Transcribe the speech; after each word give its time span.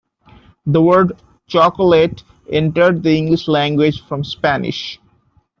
The 0.65 0.81
word 0.81 1.11
"chocolate" 1.45 2.23
entered 2.51 3.03
the 3.03 3.15
English 3.15 3.47
language 3.47 4.01
from 4.07 4.23
Spanish. 4.23 4.99